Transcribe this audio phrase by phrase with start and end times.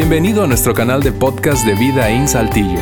[0.00, 2.78] Bienvenido a nuestro canal de podcast de Vida en Saltillo.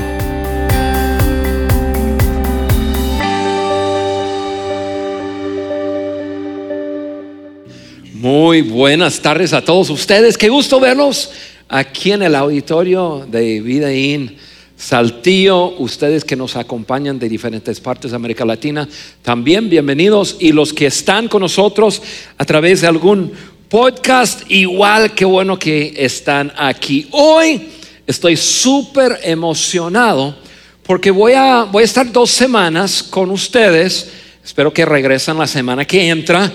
[8.12, 10.36] Muy buenas tardes a todos ustedes.
[10.36, 11.30] Qué gusto verlos
[11.70, 14.36] aquí en el auditorio de Vida In
[14.76, 15.68] Saltillo.
[15.78, 18.86] Ustedes que nos acompañan de diferentes partes de América Latina,
[19.22, 20.36] también bienvenidos.
[20.38, 22.02] Y los que están con nosotros
[22.36, 23.32] a través de algún
[23.68, 27.08] podcast, igual que bueno que están aquí.
[27.10, 27.68] Hoy
[28.06, 30.36] estoy súper emocionado
[30.84, 34.08] porque voy a, voy a estar dos semanas con ustedes.
[34.44, 36.52] Espero que regresen la semana que entra.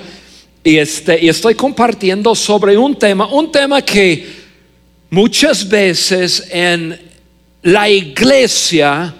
[0.63, 4.27] Y, este, y estoy compartiendo sobre un tema, un tema que
[5.09, 6.97] muchas veces en
[7.63, 9.13] la iglesia,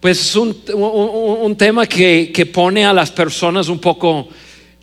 [0.00, 4.28] pues es un, un, un tema que, que pone a las personas un poco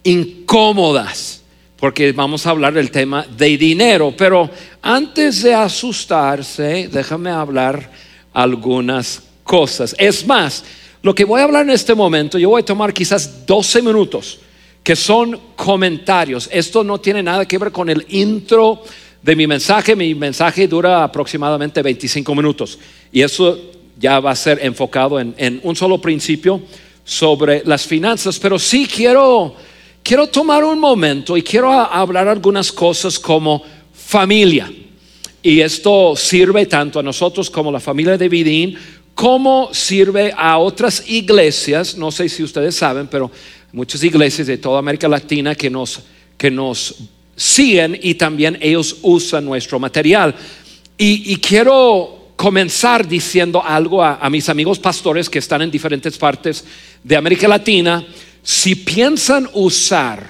[0.03, 1.42] incómodas
[1.84, 4.14] porque vamos a hablar del tema de dinero.
[4.18, 4.50] Pero
[4.82, 7.92] antes de asustarse, déjame hablar
[8.31, 9.94] algunas cosas.
[10.00, 10.64] Es más,
[11.02, 14.40] lo que voy a hablar en este momento, yo voy a tomar quizás 12 minutos,
[14.81, 16.48] que son comentarios.
[16.53, 18.81] Esto no tiene nada que ver con el intro
[19.22, 19.94] de mi mensaje.
[19.94, 22.80] Mi mensaje dura aproximadamente 25 minutos.
[23.12, 23.59] Y eso
[24.00, 26.62] ya va a ser enfocado en, en un solo principio
[27.03, 28.40] sobre las finanzas.
[28.40, 29.72] Pero sí quiero
[30.04, 34.72] quiero tomar un momento y quiero hablar algunas cosas como familia.
[35.42, 38.78] Y esto sirve tanto a nosotros como a la familia de Vidín,
[39.16, 41.98] como sirve a otras iglesias.
[41.98, 43.31] No sé si ustedes saben, pero
[43.72, 46.02] muchas iglesias de toda América Latina que nos,
[46.38, 46.96] que nos
[47.36, 50.36] siguen y también ellos usan nuestro material.
[50.98, 56.64] Y, quiero comenzar diciendo algo a, a mis amigos pastores que están en diferentes partes
[57.04, 58.06] de América Latina
[58.44, 60.30] si piensan usar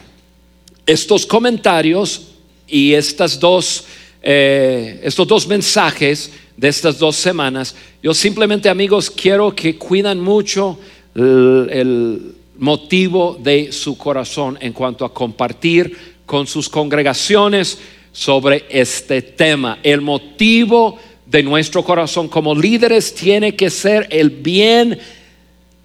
[0.85, 2.27] estos comentarios
[2.67, 3.85] y estas dos,
[4.21, 10.77] eh, estos dos mensajes de estas dos semanas, yo simplemente amigos quiero que cuidan mucho
[11.15, 17.79] el, el motivo de su corazón en cuanto a compartir con sus congregaciones
[18.11, 19.79] sobre este tema.
[19.81, 24.99] El motivo de nuestro corazón como líderes tiene que ser el bien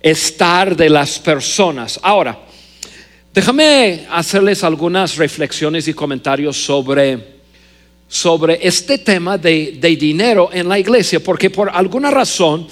[0.01, 1.99] estar de las personas.
[2.03, 2.39] Ahora,
[3.33, 7.19] déjame hacerles algunas reflexiones y comentarios sobre,
[8.09, 12.67] sobre este tema de, de dinero en la iglesia, porque por alguna razón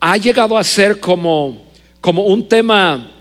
[0.00, 1.66] ha llegado a ser como,
[2.00, 3.12] como un tema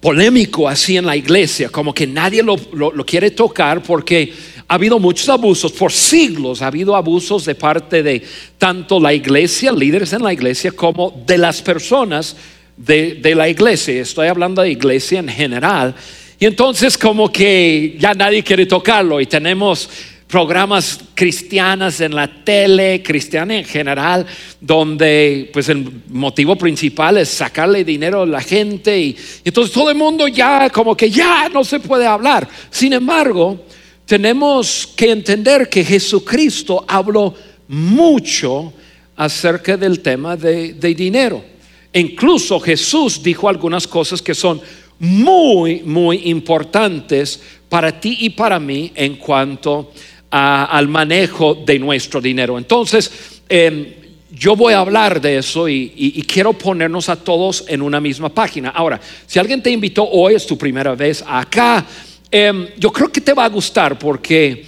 [0.00, 4.32] polémico así en la iglesia, como que nadie lo, lo, quiere tocar porque
[4.68, 8.22] ha habido muchos abusos, por siglos ha habido abusos de parte de
[8.58, 12.36] tanto la iglesia, líderes en la iglesia, como de las personas
[12.76, 14.02] de, de la iglesia.
[14.02, 15.94] Estoy hablando de iglesia en general.
[16.38, 19.88] Y entonces como que ya nadie quiere tocarlo y tenemos
[20.28, 24.26] programas cristianas en la tele, cristiana en general,
[24.60, 29.96] donde pues el motivo principal es sacarle dinero a la gente y, entonces todo el
[29.96, 32.46] mundo ya como que ya no se puede hablar.
[32.70, 33.64] Sin embargo,
[34.08, 37.34] tenemos que entender que Jesucristo habló
[37.68, 38.72] mucho
[39.14, 41.44] acerca del tema de, dinero.
[41.92, 44.62] Incluso Jesús dijo algunas cosas que son
[44.98, 49.92] muy, muy importantes para ti y para mí en cuanto
[50.30, 52.56] al manejo de nuestro dinero.
[52.56, 53.88] Entonces, em,
[54.30, 58.70] yo voy a hablar de eso y, quiero ponernos a todos en una misma página.
[58.70, 61.84] Ahora, si alguien te invitó hoy, es tu primera vez acá,
[62.30, 64.64] em, yo creo que te va a gustar porque,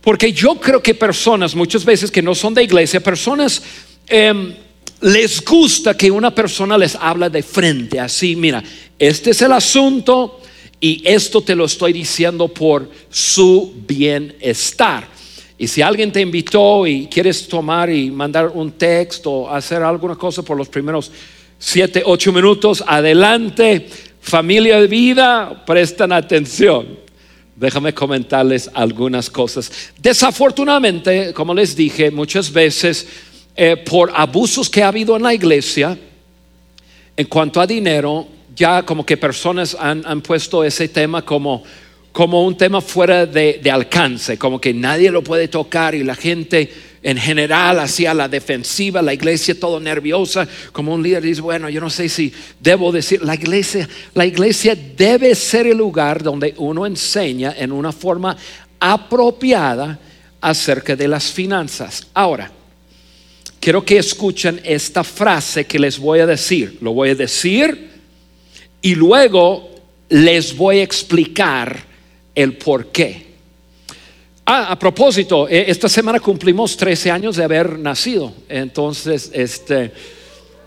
[0.00, 3.62] porque yo creo que personas, muchas veces que no son de iglesia, personas...
[4.06, 4.54] Em,
[5.02, 8.62] les gusta que una persona les habla de frente, así, mira,
[9.00, 10.40] este es el asunto,
[10.82, 15.06] y esto te lo estoy diciendo por su bienestar.
[15.56, 20.16] Y si alguien te invitó y quieres tomar y mandar un texto o hacer alguna
[20.16, 21.12] cosa por los primeros
[21.56, 23.86] siete, ocho minutos, adelante.
[24.22, 26.96] Familia de vida, prestan atención.
[27.56, 29.70] Déjame comentarles algunas cosas.
[29.98, 33.06] Desafortunadamente, como les dije, muchas veces
[33.56, 35.98] eh, por abusos que ha habido en la iglesia,
[37.16, 41.64] en cuanto a dinero, ya como que personas han, puesto ese tema como,
[42.12, 46.72] como un tema fuera de, alcance, como que nadie lo puede tocar y la gente
[47.02, 51.80] en general hacia la defensiva, la iglesia todo nerviosa, como un líder dice, bueno, yo
[51.80, 56.86] no sé si debo decir, la iglesia, la iglesia debe ser el lugar donde uno
[56.86, 58.36] enseña en una forma
[58.78, 59.98] apropiada
[60.40, 62.06] acerca de las finanzas.
[62.14, 62.50] Ahora,
[63.58, 66.78] quiero que escuchen esta frase que les voy a decir.
[66.80, 67.90] Lo voy a decir
[68.80, 69.70] y luego
[70.08, 71.84] les voy a explicar
[72.34, 73.31] el por qué.
[74.44, 78.34] Ah, a propósito, eh, esta semana cumplimos 13 años de haber nacido.
[78.48, 79.92] Entonces, este,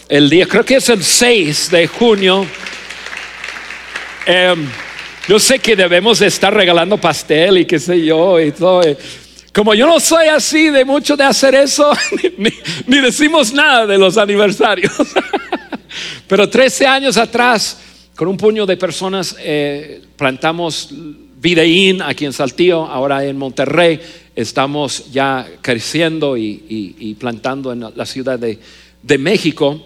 [0.08, 2.46] el día, creo que es el 6 de junio.
[4.26, 4.66] Em,
[5.28, 8.82] yo sé que debemos de estar regalando pastel y qué sé yo y todo.
[8.82, 8.98] eh.
[9.54, 11.92] Como yo no soy así de mucho de hacer eso,
[12.38, 12.50] ni,
[12.88, 14.94] ni decimos nada de los aniversarios.
[16.28, 17.78] Pero 13 años atrás,
[18.16, 20.90] con un puño de personas, eh, plantamos
[21.46, 24.00] Videín aquí en Saltillo, ahora en Monterrey.
[24.36, 28.58] Estamos ya creciendo y, y- y plantando en la ciudad de,
[29.04, 29.80] de México.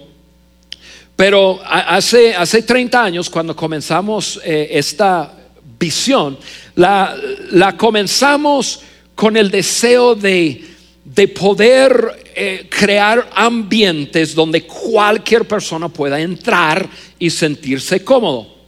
[1.18, 5.34] Pero hace, hace 30 años, cuando comenzamos eh, esta
[5.78, 6.38] visión,
[6.76, 7.18] la,
[7.52, 8.80] la comenzamos
[9.14, 10.64] con el deseo de,
[11.04, 16.88] de poder eh, crear ambientes donde cualquier persona pueda entrar
[17.20, 18.59] y sentirse cómodo.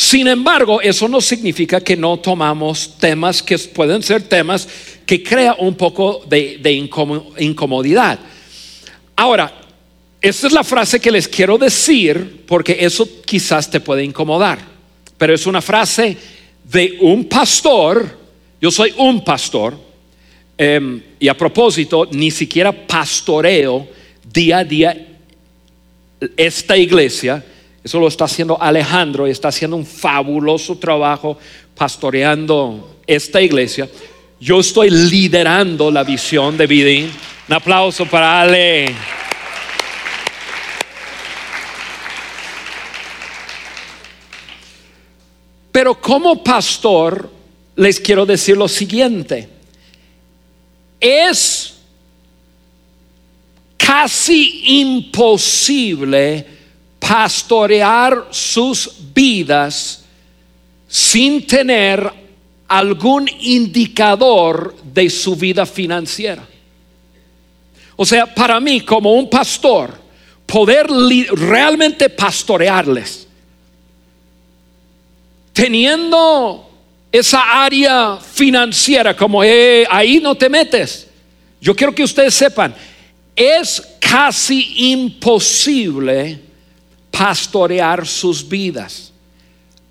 [0.00, 4.68] Sin embargo, eso no significa que no tomamos temas que pueden ser temas
[5.04, 8.16] que crea un poco de, de incomo- incomodidad.
[9.16, 9.52] Ahora,
[10.20, 14.60] esta es la frase que les quiero decir porque eso quizás te puede incomodar,
[15.16, 16.16] pero es una frase
[16.62, 18.16] de un pastor,
[18.60, 19.76] yo soy un pastor,
[20.56, 23.88] em, y a propósito, ni siquiera pastoreo
[24.32, 25.06] día a día
[26.36, 27.44] esta iglesia,
[27.88, 31.38] eso lo está haciendo Alejandro y está haciendo un fabuloso trabajo
[31.74, 33.88] pastoreando esta iglesia.
[34.38, 37.10] Yo estoy liderando la visión de Vidin.
[37.48, 38.94] Un aplauso para Ale.
[45.72, 47.30] Pero como pastor
[47.74, 49.48] les quiero decir lo siguiente.
[51.00, 51.78] Es
[53.78, 56.57] casi imposible
[56.98, 60.04] pastorear sus vidas
[60.88, 62.10] sin tener
[62.66, 66.46] algún indicador de su vida financiera.
[67.96, 69.98] O sea, para mí como un pastor,
[70.46, 73.26] poder realmente pastorearles,
[75.52, 76.70] teniendo
[77.10, 81.08] esa área financiera como eh, ahí no te metes.
[81.60, 82.74] Yo quiero que ustedes sepan,
[83.34, 86.47] es casi imposible
[87.10, 89.12] pastorear sus vidas.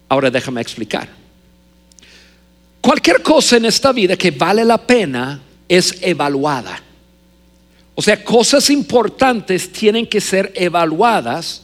[0.10, 1.10] Ahora déjame explicar.
[2.82, 6.82] Cualquier cosa en esta vida que vale la pena es evaluada.
[7.96, 11.64] O sea, cosas importantes tienen que ser evaluadas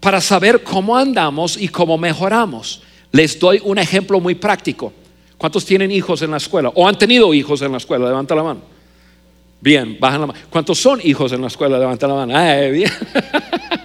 [0.00, 2.82] para saber cómo andamos y cómo mejoramos.
[3.12, 4.92] Les doy un ejemplo muy práctico.
[5.38, 6.70] ¿Cuántos tienen hijos en la escuela?
[6.74, 8.06] ¿O han tenido hijos en la escuela?
[8.06, 8.60] Levanta la mano.
[9.60, 10.38] Bien, bajan la mano.
[10.50, 11.78] ¿Cuántos son hijos en la escuela?
[11.78, 12.40] Levanta la mano.
[12.40, 12.90] Eh, bien.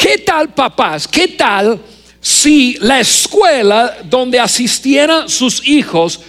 [0.00, 1.06] ¿Qué tal, papás?
[1.06, 1.78] ¿Qué tal
[2.22, 6.20] si la escuela donde asistieran sus hijos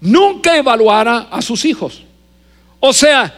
[0.00, 2.02] nunca evaluara a sus hijos?
[2.80, 3.32] O sea,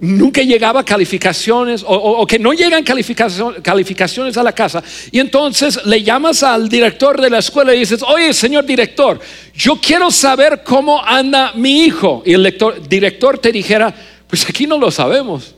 [0.00, 4.82] nunca llegaba calificaciones o, que no llegan calificaciones a la casa.
[5.10, 9.18] Y entonces le llamas al director de la escuela y dices, oye, señor director,
[9.54, 12.22] yo quiero saber cómo anda mi hijo.
[12.26, 12.54] Y el
[12.86, 13.94] director te dijera,
[14.26, 15.54] pues aquí no lo sabemos.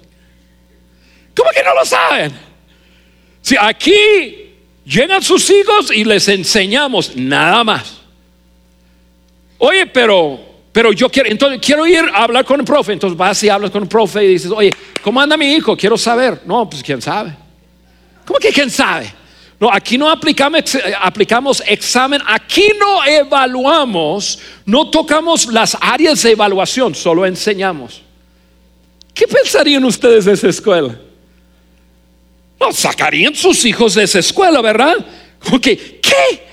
[1.34, 2.51] ¿Cómo que no lo saben?
[3.42, 4.54] Si aquí
[4.84, 7.98] llegan sus hijos y les enseñamos nada más.
[9.58, 10.40] Oye, pero,
[10.72, 12.92] pero yo quiero, entonces quiero ir a hablar con el profe.
[12.92, 14.72] Entonces vas y hablas con el profe y dices, oye,
[15.02, 15.76] ¿cómo anda mi hijo?
[15.76, 16.42] Quiero saber.
[16.46, 17.36] No, pues quién sabe.
[18.24, 19.12] ¿Cómo que quién sabe?
[19.58, 26.96] No, aquí no aplicamos, aplicamos examen, aquí no evaluamos, no tocamos las áreas de evaluación,
[26.96, 28.02] solo enseñamos.
[29.14, 30.98] ¿Qué pensarían ustedes de esa escuela?
[32.62, 34.94] No, sacarían sus hijos de esa escuela, ¿verdad?
[35.44, 36.46] Como que, ¿qué?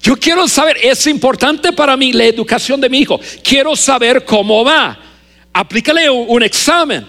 [0.00, 3.20] Yo quiero saber, es importante para mí la educación de mi hijo.
[3.44, 4.98] Quiero saber cómo va.
[5.52, 7.06] Aplícale un, examen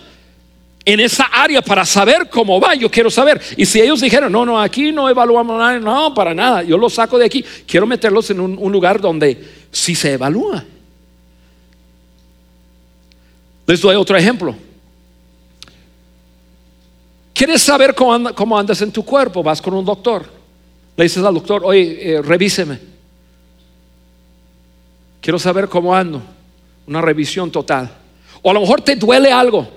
[0.86, 2.75] en esa área para saber cómo va.
[2.75, 3.41] Yo quiero saber.
[3.57, 6.62] Y si ellos dijeron, no, no, aquí no evaluamos nada, no, para nada.
[6.62, 7.43] Yo los saco de aquí.
[7.65, 10.63] Quiero meterlos en un, un lugar donde sí se evalúa.
[13.65, 14.55] Les doy otro ejemplo.
[17.33, 19.41] ¿Quieres saber cómo, anda- cómo andas en tu cuerpo?
[19.41, 20.25] Vas con un doctor.
[20.95, 22.79] Le dices al doctor, oye, eh, revíseme.
[25.19, 26.21] Quiero saber cómo ando.
[26.85, 27.89] Una revisión total.
[28.41, 29.67] O a lo mejor te duele algo.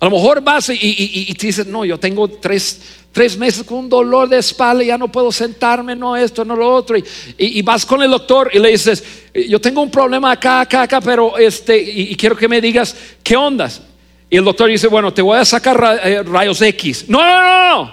[0.00, 3.88] A lo mejor vas y, te dices, no, yo tengo tres, tres meses con un
[3.88, 6.96] dolor de espalda, ya no puedo sentarme, no esto, no lo otro.
[7.36, 9.02] Y, vas con el doctor y le dices,
[9.48, 12.94] yo tengo un problema acá, acá, acá, pero este, y, y quiero que me digas
[13.24, 13.82] qué ondas.
[14.30, 17.06] Y el doctor dice, bueno, te voy a sacar eh, rayos X.
[17.08, 17.92] No, no, no,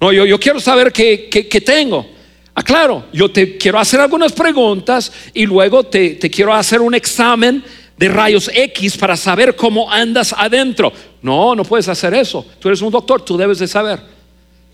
[0.00, 0.12] no.
[0.12, 2.06] Yo, yo quiero saber qué, qué- qué tengo.
[2.54, 7.64] Aclaro, yo te quiero hacer algunas preguntas y luego te, te quiero hacer un examen
[7.96, 10.92] de rayos X para saber cómo andas adentro.
[11.22, 12.46] No, no puedes hacer eso.
[12.60, 14.00] Tú eres un doctor, tú debes de saber.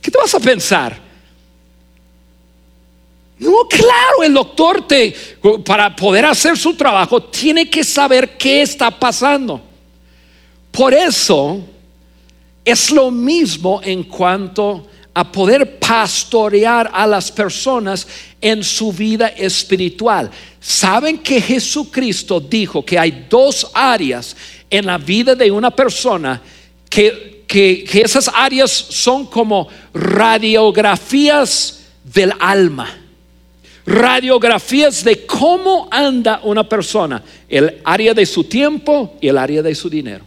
[0.03, 1.10] ¿Qué te vas a pensar?
[3.41, 5.15] No, claro, el doctor te,
[5.65, 9.63] para poder hacer su trabajo, tiene que saber qué está pasando.
[10.71, 11.59] Por eso
[12.63, 18.07] es lo mismo en cuanto a poder pastorear a las personas
[18.43, 20.31] en su vida espiritual.
[20.61, 24.37] Saben que Jesucristo dijo que hay dos áreas
[24.69, 26.43] en la vida de una persona
[26.91, 33.00] que, que, que esas áreas son como radiografías del alma
[33.87, 39.75] radiografías de cómo anda una persona, el área de su tiempo y el área de
[39.75, 40.25] su dinero.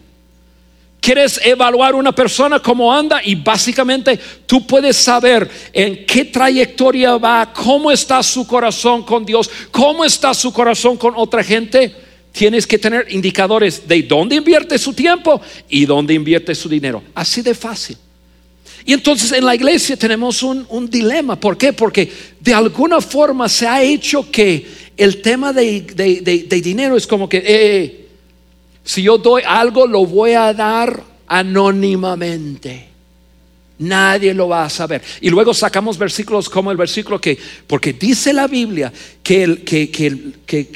[1.03, 7.51] Quieres evaluar una persona cómo anda y básicamente tú puedes saber en qué trayectoria va,
[7.51, 11.93] cómo está su corazón con Dios, cómo está su corazón con otra gente.
[12.31, 17.03] Tienes que tener indicadores de dónde invierte su tiempo y dónde invierte su dinero.
[17.13, 17.97] Así de fácil.
[18.85, 21.39] Y entonces en la iglesia tenemos un, dilema.
[21.39, 21.73] ¿Por qué?
[21.73, 24.65] Porque de alguna forma se ha hecho que
[24.97, 25.81] el tema de,
[26.63, 28.07] dinero es como que, eh, eh,
[28.83, 32.92] si yo doy algo, lo voy a dar anónimamente.
[33.83, 35.01] Nadie lo va a saber.
[35.21, 37.37] Y luego sacamos versículos como el versículo que,
[37.67, 39.89] porque dice la Biblia que el, que,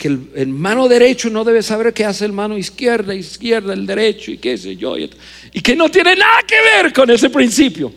[0.04, 4.32] el, el, mano derecho no debe saber qué hace el mano izquierda, izquierda, el derecho
[4.32, 4.96] y qué sé yo.
[4.98, 7.94] Y que no tiene nada que ver con ese principio.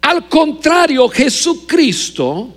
[0.00, 2.54] Al contrario, Jesucristo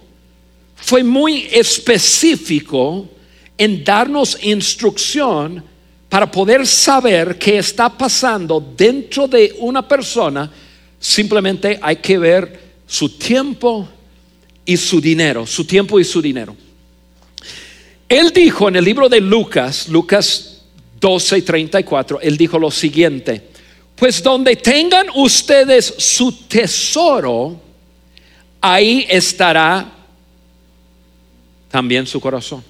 [0.76, 3.10] fue muy específico
[3.58, 5.64] en darnos instrucción
[6.10, 10.52] para poder saber qué está pasando dentro de una persona.
[11.00, 13.88] Simplemente hay que ver su tiempo
[14.66, 16.56] y su dinero, su tiempo y su dinero.
[18.10, 20.62] Él dijo en el libro de Lucas, Lucas
[21.00, 23.50] 12 y 34, él dijo lo siguiente,
[23.96, 27.60] pues donde tengan ustedes su tesoro,
[28.62, 29.92] ahí estará
[31.70, 32.64] también su corazón.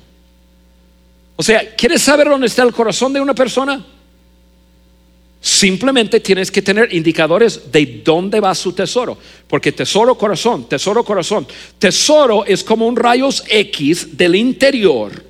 [1.35, 3.85] O sea, ¿quieres saber dónde está el corazón de una persona?
[5.39, 9.17] Simplemente tienes que tener indicadores de dónde va su tesoro.
[9.47, 11.47] Porque tesoro, corazón, tesoro, corazón.
[11.77, 15.23] Tesoro es como un rayos X del interior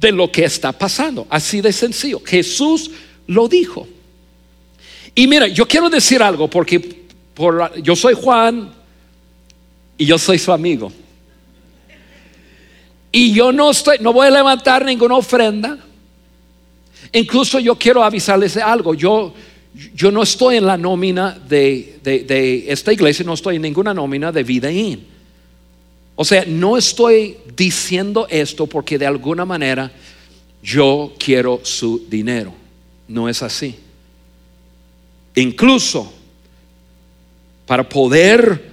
[0.00, 1.26] de lo que está pasando.
[1.28, 2.20] Así de sencillo.
[2.24, 2.90] Jesús
[3.26, 3.86] lo dijo.
[5.14, 7.04] Y mira, yo quiero decir algo porque
[7.82, 8.72] yo soy Juan
[9.98, 10.90] y yo soy su amigo.
[13.12, 15.78] Y yo no estoy, no voy a levantar ninguna ofrenda.
[17.12, 18.94] Incluso yo quiero avisarles de algo.
[18.94, 19.34] Yo,
[19.94, 24.32] yo no estoy en la nómina de, de, esta iglesia, no estoy en ninguna nómina
[24.32, 25.06] de vida in.
[26.14, 29.90] O sea, no estoy diciendo esto porque de alguna manera
[30.62, 32.52] yo quiero su dinero.
[33.08, 33.74] No es así.
[35.34, 36.12] Incluso
[37.66, 38.70] para poder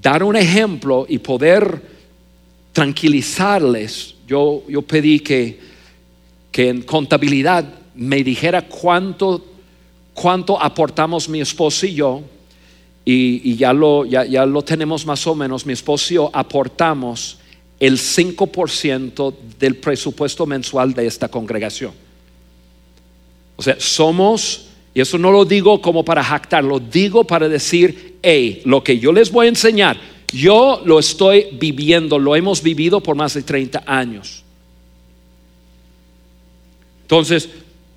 [0.00, 1.82] dar un ejemplo y poder
[2.72, 5.60] tranquilizarles, yo, yo pedí que,
[6.52, 9.44] que en contabilidad me dijera cuánto,
[10.14, 12.22] cuánto aportamos mi esposo y yo
[13.04, 17.38] y, ya, lo, ya, ya, lo tenemos más o menos, mi esposo y yo aportamos
[17.80, 21.92] el 5% del presupuesto mensual de esta congregación.
[23.56, 28.18] O sea, somos, y eso no lo digo como para jactar, lo digo para decir,
[28.22, 29.98] hey, lo que yo les voy a enseñar,
[30.32, 34.41] yo lo estoy viviendo, lo hemos vivido por más de 30 años.
[37.12, 37.50] Entonces,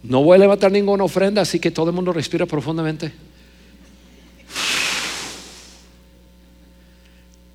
[0.03, 3.13] no voy a levantar ninguna ofrenda, así que todo el mundo respira profundamente.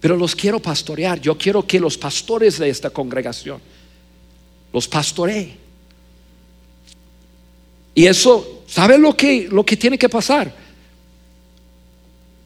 [0.00, 1.21] pero los quiero pastorear.
[1.21, 3.61] Yo quiero que los pastores de esta congregación
[4.73, 5.59] los pastoree.
[7.95, 10.55] Y eso, ¿sabe lo que, lo que tiene que pasar?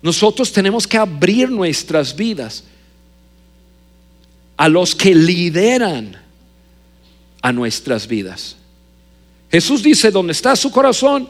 [0.02, 2.64] Nosotros tenemos que abrir nuestras vidas
[4.56, 6.20] a los que lideran
[7.40, 8.56] a nuestras vidas.
[9.54, 11.28] Jesús dice, donde está su corazón,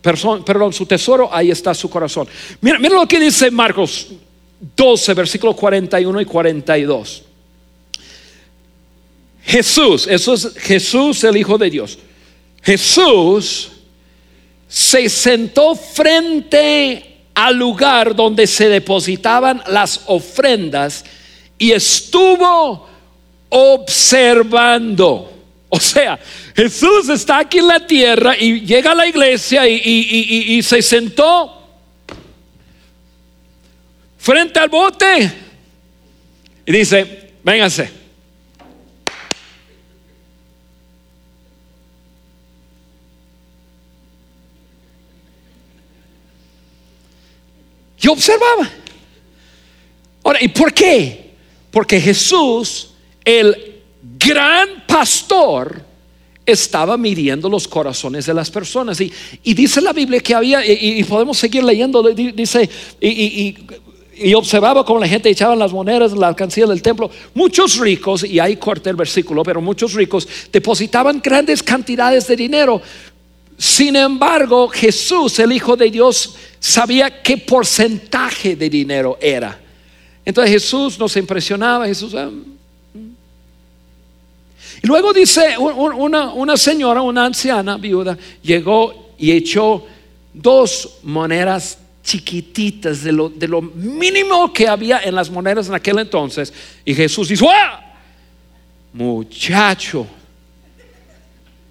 [0.00, 2.28] perdón, su tesoro, ahí está su corazón.
[2.60, 4.06] Mira, mira lo que dice Marcos
[4.76, 7.24] 12, versículos 41 y 42.
[9.42, 11.98] Jesús, eso es Jesús el Hijo de Dios.
[12.62, 13.72] Jesús
[14.68, 21.04] se sentó frente al lugar donde se depositaban las ofrendas
[21.58, 22.86] y estuvo
[23.48, 25.32] observando.
[25.74, 26.16] O sea,
[26.54, 31.68] Jesús está aquí en la tierra y llega a la iglesia y, se sentó
[34.16, 35.32] frente al bote
[36.64, 37.90] y dice, vénganse.
[47.98, 48.70] Yo observaba.
[50.22, 51.34] Ahora, ¿y por qué?
[51.72, 52.90] Porque Jesús,
[53.24, 53.73] el
[54.24, 55.82] gran pastor,
[56.46, 59.00] estaba midiendo los corazones de las personas.
[59.00, 59.12] Y,
[59.42, 62.68] y dice la Biblia que había, y, podemos seguir leyendo, dice,
[63.00, 63.56] y,
[64.16, 67.10] y, observaba como la gente echaba las monedas en la alcancía del templo.
[67.34, 72.80] Muchos ricos, y ahí corté el versículo, pero muchos ricos depositaban grandes cantidades de dinero.
[73.56, 79.60] Sin embargo, Jesús, el Hijo de Dios, sabía qué porcentaje de dinero era.
[80.24, 82.14] Entonces Jesús nos impresionaba, Jesús...
[82.14, 82.30] Ah.
[84.82, 89.86] Y luego dice una, señora, una anciana viuda, llegó y echó
[90.32, 95.98] dos monedas chiquititas de lo, de lo mínimo que había en las monedas en aquel
[95.98, 96.52] entonces.
[96.84, 97.80] Y Jesús dijo, ¡Ah!
[98.94, 100.06] muchacho.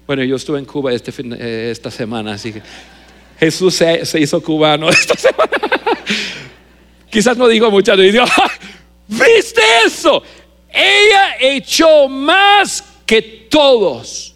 [0.06, 2.62] Bueno, yo estuve en Cuba este eh, esta semana, así que
[3.40, 5.50] Jesús se, hizo cubano esta semana.
[7.10, 8.24] Quizás no digo mucho, digo,
[9.08, 10.22] ¿viste eso?
[10.70, 14.34] Ella echó más que todos.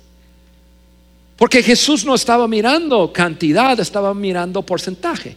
[1.36, 5.36] Porque Jesús no estaba mirando cantidad, estaba mirando porcentaje.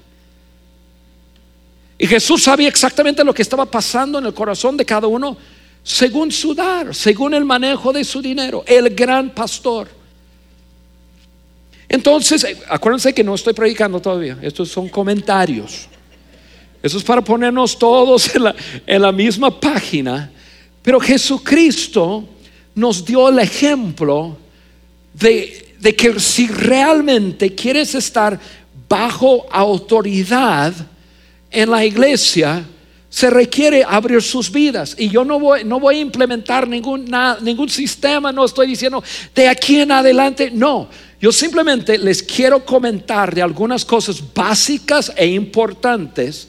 [1.97, 5.38] Y Jesús sabía exactamente lo que estaba pasando en el corazón de cada uno
[5.83, 8.63] según su dar, según el manejo de su dinero.
[8.65, 9.88] El gran pastor.
[11.88, 15.88] Entonces, acuérdense que no estoy predicando todavía, estos son comentarios.
[16.81, 18.31] Eso es para ponernos todos
[18.88, 20.31] en la, misma página.
[20.81, 22.27] Pero Jesucristo
[22.75, 24.38] nos dio el ejemplo
[25.13, 28.40] de, que si realmente quieres estar
[28.88, 30.74] bajo autoridad
[31.50, 32.66] en la iglesia,
[33.10, 34.96] se requiere abrir sus vidas.
[34.98, 37.12] Y yo no voy, no voy a implementar ningún,
[37.42, 39.04] ningún sistema, no estoy diciendo
[39.36, 40.88] de aquí en adelante, no.
[41.20, 46.48] Yo simplemente les quiero comentar de algunas cosas básicas e importantes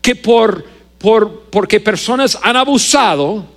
[0.00, 0.64] que por,
[0.98, 3.53] por porque personas han abusado,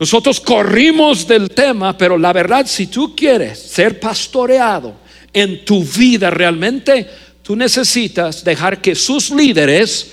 [0.00, 4.94] nosotros corrimos del tema, pero la verdad, si tú quieres ser pastoreado
[5.30, 7.06] en tu vida realmente,
[7.42, 10.12] tú necesitas dejar que sus líderes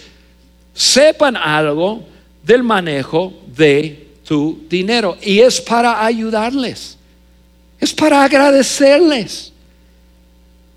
[0.74, 2.04] sepan algo
[2.44, 5.18] del manejo de tu dinero.
[5.22, 6.98] Y es para ayudarles.
[7.80, 9.54] Es para agradecerles.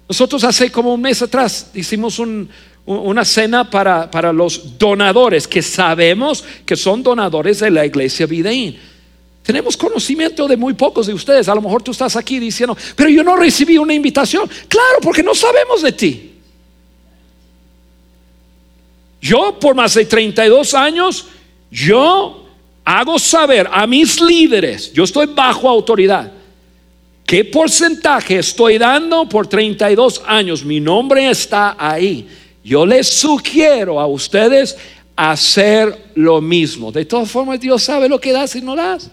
[0.09, 2.20] Nosotros hace como un mes atrás hicimos
[2.87, 8.79] una cena para, para, los donadores que sabemos que son donadores de la iglesia Videín.
[9.42, 11.48] Tenemos conocimiento de muy pocos de ustedes.
[11.48, 14.48] A lo mejor tú estás aquí diciendo, pero yo no recibí una invitación.
[14.68, 16.33] Claro, porque no sabemos de ti.
[19.20, 21.26] Yo por más de 32 años,
[21.70, 22.46] yo
[22.85, 26.33] hago saber a mis líderes, yo estoy bajo autoridad
[27.31, 30.64] ¿Qué porcentaje estoy dando por 32 años?
[30.64, 32.26] Mi nombre está ahí.
[32.64, 34.76] Yo les sugiero a ustedes
[35.14, 36.90] hacer lo mismo.
[36.90, 39.12] De todas formas, Dios sabe lo que das y no das.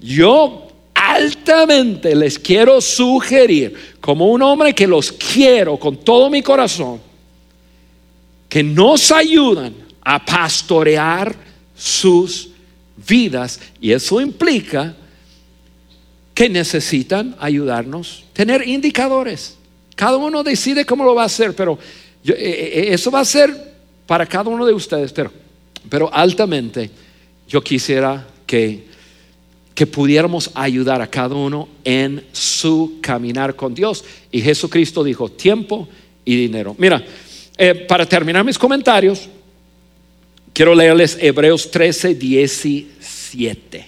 [0.00, 7.00] Yo altamente les quiero sugerir, como un hombre que los quiero con todo mi corazón,
[8.48, 11.34] que nos ayudan a pastorear
[11.76, 12.50] sus
[13.06, 13.60] vidas.
[13.80, 14.94] Y eso implica
[16.34, 19.56] que necesitan ayudarnos, tener indicadores.
[19.94, 21.78] Cada uno decide cómo lo va a hacer, pero
[22.24, 23.74] eh, eh, eso va a ser
[24.06, 25.12] para cada uno de ustedes,
[25.88, 26.90] pero altamente
[27.48, 28.87] yo quisiera que,
[29.78, 34.04] que pudiéramos ayudar a cada uno en su caminar con Dios.
[34.32, 35.88] Y Jesucristo dijo tiempo
[36.24, 36.74] y dinero.
[36.76, 37.00] Mira,
[37.56, 39.28] eh, para terminar mis comentarios,
[40.52, 43.86] quiero leerles Hebreos 13, 17.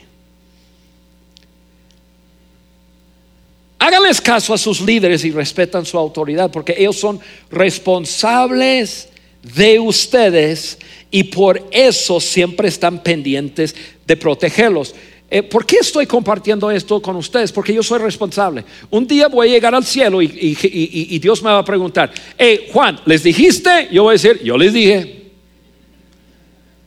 [3.81, 7.19] Háganles caso a sus líderes y respetan su autoridad, porque ellos son
[7.51, 9.09] responsables
[9.43, 10.79] de ustedes
[11.11, 13.75] y por eso siempre están pendientes
[14.07, 14.95] de protegerlos.
[15.33, 17.53] Eh, ¿Por qué estoy compartiendo esto con ustedes?
[17.53, 18.65] Porque yo soy responsable.
[18.91, 22.99] Un día voy a llegar al cielo y, Dios me va a preguntar, hey Juan,
[23.07, 23.89] ¿les dijiste?
[23.93, 25.17] Yo voy a decir, yo les dije.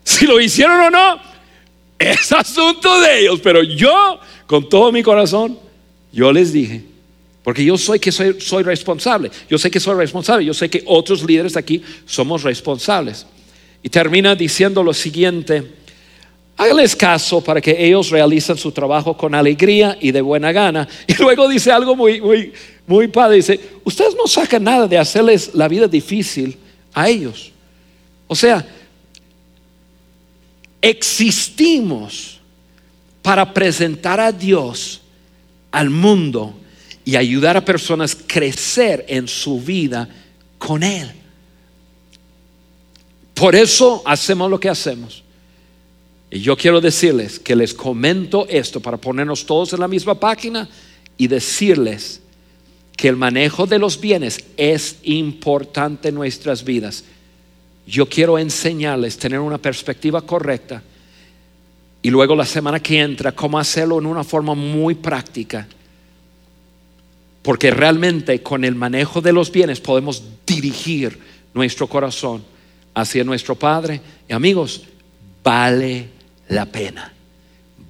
[0.05, 1.17] Si lo hicieron o no,
[1.97, 5.57] es asunto de ellos, pero yo, con todo mi corazón,
[6.11, 6.83] yo les dije,
[7.41, 11.23] porque yo soy que soy responsable, yo sé que soy responsable, yo sé que otros
[11.23, 13.25] líderes aquí somos responsables.
[13.81, 15.71] Y termina diciendo lo siguiente,
[16.57, 20.87] háganles caso para que ellos realicen su trabajo con alegría y de buena gana.
[21.07, 22.53] Y luego dice algo muy, muy,
[22.87, 26.57] muy padre, dice, ustedes no sacan nada de hacerles la vida difícil
[26.93, 27.51] a ellos.
[28.27, 28.65] O sea,
[30.81, 32.39] existimos
[33.21, 35.01] para presentar a Dios
[35.71, 36.53] al mundo
[37.05, 40.07] y ayudar a personas a crecer en su vida
[40.57, 41.11] con Él.
[43.33, 45.22] Por eso hacemos lo que hacemos.
[46.33, 50.67] Y yo quiero decirles que les comento esto para ponernos todos en la misma página
[51.15, 52.21] y decirles
[52.97, 57.03] que el manejo de los bienes es importante en nuestras vidas.
[57.85, 60.81] Yo quiero enseñarles tener una perspectiva correcta
[62.01, 65.67] y luego la semana que entra cómo hacerlo en una forma muy práctica.
[67.43, 71.15] Porque realmente con el manejo de los bienes podemos dirigir
[71.53, 72.43] nuestro corazón
[72.95, 74.01] hacia nuestro Padre.
[74.27, 74.81] Y amigos,
[75.43, 77.11] vale la pena,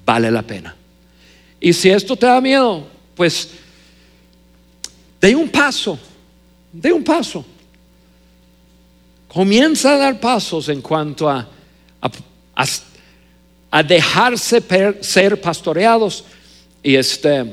[0.04, 0.74] vale la pena.
[1.60, 3.50] Y si esto te da miedo, pues
[5.20, 5.98] de un paso,
[6.72, 7.44] de un paso.
[9.28, 11.48] Comienza a dar pasos en cuanto a,
[13.70, 14.62] a, dejarse
[15.00, 16.24] ser pastoreados
[16.82, 17.52] y este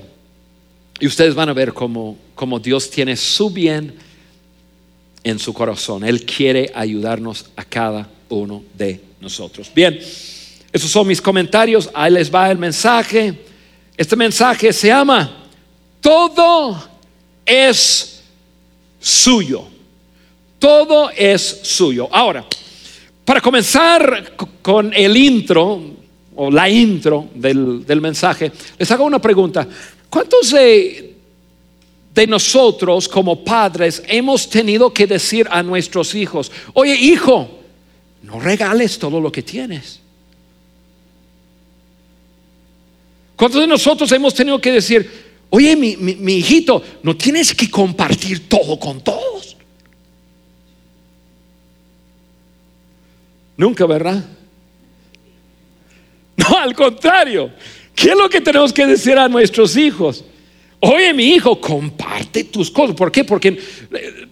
[1.01, 3.95] y ustedes van a ver cómo, cómo Dios tiene su bien
[5.23, 6.03] en su corazón.
[6.03, 9.71] Él quiere ayudarnos a cada uno de nosotros.
[9.73, 9.99] Bien,
[10.71, 11.89] esos son mis comentarios.
[11.93, 13.33] Ahí les va el mensaje.
[13.97, 15.47] Este mensaje se llama
[15.99, 16.81] Todo
[17.45, 18.23] es
[18.99, 19.65] suyo.
[20.59, 22.07] Todo es suyo.
[22.11, 22.45] Ahora,
[23.25, 25.81] para comenzar con el intro
[26.35, 29.67] o la intro del, del mensaje, les hago una pregunta.
[30.11, 31.15] ¿Cuántos de,
[32.27, 37.49] nosotros como padres hemos tenido que decir a nuestros hijos, oye hijo,
[38.21, 40.01] no regales todo lo que tienes?
[43.41, 45.09] ¿Cuántos de nosotros hemos tenido que decir,
[45.49, 49.57] oye mi, mi hijito, no tienes que compartir todo con todos?
[53.57, 54.23] Nunca, ¿verdad?
[56.37, 57.51] No, al contrario.
[57.95, 60.23] ¿Qué es lo que tenemos que decir a nuestros hijos?
[60.79, 62.95] Oye, mi hijo, comparte tus cosas.
[62.95, 63.23] ¿Por qué?
[63.23, 63.59] Porque
[63.91, 64.27] eh,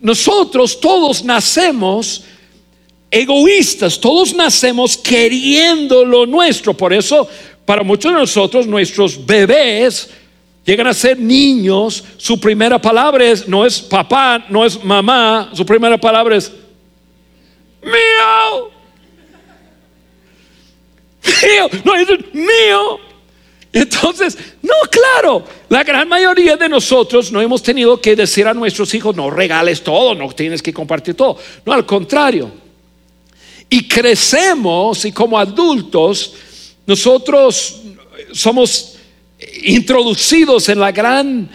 [0.00, 2.24] nosotros todos nacemos
[3.10, 6.74] egoístas, todos nacemos queriendo lo nuestro.
[6.74, 7.28] Por eso,
[7.64, 10.10] para muchos de nosotros, nuestros bebés
[10.64, 12.04] llegan a ser niños.
[12.16, 16.52] Su primera palabra es, no es papá, no es mamá, su primera palabra es
[17.82, 18.70] mío.
[21.24, 23.00] Mío, no es mío.
[23.72, 28.94] Entonces, no, claro, la gran mayoría de nosotros no hemos tenido que decir a nuestros
[28.94, 31.38] hijos, no regales todo, no tienes que compartir todo.
[31.66, 32.52] No, al contrario.
[33.68, 36.34] Y crecemos y como adultos,
[36.86, 37.82] nosotros
[38.32, 38.96] somos
[39.62, 41.48] introducidos en la gran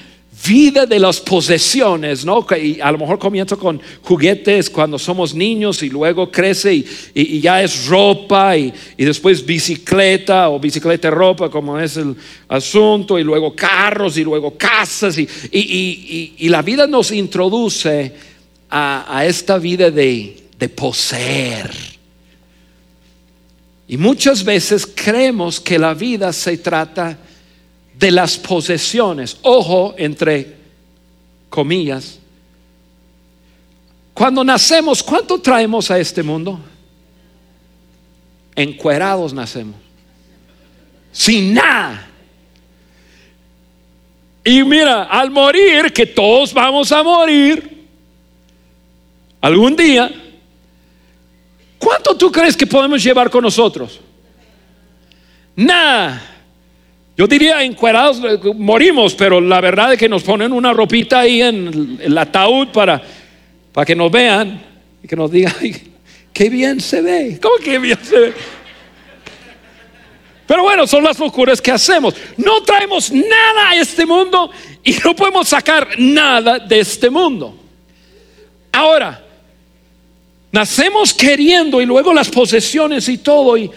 [0.47, 2.45] vida de las posesiones, ¿no?
[2.61, 6.73] Y a lo mejor comienzo con juguetes cuando somos niños y luego crece
[7.13, 12.15] y, ya es ropa y, después bicicleta o bicicleta ropa como es el
[12.47, 18.13] asunto y luego carros y luego casas y, la vida nos introduce
[18.69, 21.98] a, esta vida de, de poseer.
[23.89, 27.17] Y muchas veces creemos que la vida se trata
[27.95, 29.37] de las posesiones.
[29.41, 30.55] Ojo, entre
[31.49, 32.19] comillas.
[34.13, 36.59] Cuando nacemos, ¿cuánto traemos a este mundo?
[38.55, 39.77] Encuerados nacemos.
[41.11, 42.07] Sin nada.
[44.43, 47.87] Y mira, al morir, que todos vamos a morir,
[49.41, 50.11] algún día,
[51.79, 53.99] ¿cuánto tú crees que podemos llevar con nosotros?
[55.55, 56.21] Nada.
[57.17, 61.41] Yo diría encuerados eh, morimos, pero la verdad es que nos ponen una ropita ahí
[61.41, 63.01] en el ataúd para,
[63.73, 64.61] para que nos vean
[65.03, 65.53] y que nos digan,
[66.31, 67.39] qué bien se ve.
[67.41, 68.33] ¿Cómo que bien se ve?
[70.47, 72.15] Pero bueno, son las locuras que hacemos.
[72.37, 74.49] No traemos nada a este mundo
[74.83, 77.55] y no podemos sacar nada de este mundo.
[78.71, 79.23] Ahora,
[80.51, 83.69] nacemos queriendo y luego las posesiones y todo y